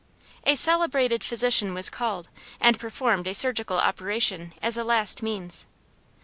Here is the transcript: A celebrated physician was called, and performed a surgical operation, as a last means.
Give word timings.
A 0.45 0.55
celebrated 0.55 1.23
physician 1.23 1.75
was 1.75 1.91
called, 1.91 2.29
and 2.59 2.79
performed 2.79 3.27
a 3.27 3.35
surgical 3.35 3.77
operation, 3.77 4.51
as 4.59 4.75
a 4.75 4.83
last 4.83 5.21
means. 5.21 5.67